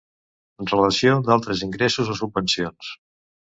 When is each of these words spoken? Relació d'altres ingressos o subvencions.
Relació 0.71 1.19
d'altres 1.27 1.63
ingressos 1.69 2.11
o 2.17 2.19
subvencions. 2.23 2.93